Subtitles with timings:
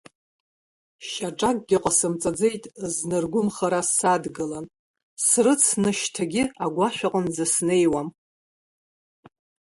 [1.07, 2.63] Шьаҿакгьы ҟасымҵаӡеит
[2.93, 4.65] зны ргәымхара садгылан,
[5.27, 8.07] срыцны шьҭагьы агәашә аҟынӡа снеиуам.